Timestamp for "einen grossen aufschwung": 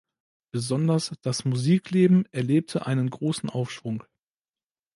2.87-4.03